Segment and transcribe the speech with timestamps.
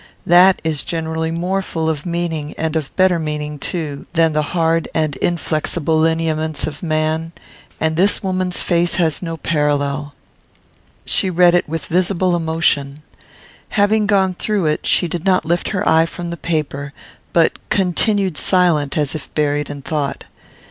[0.25, 4.87] That is generally more full of meaning, and of better meaning too, than the hard
[4.95, 7.33] and inflexible lineaments of man;
[7.79, 10.15] and this woman's face has no parallel.
[11.05, 13.03] She read it with visible emotion.
[13.69, 16.93] Having gone through it, she did not lift her eye from the paper,
[17.31, 20.23] but continued silent, as if buried in thought.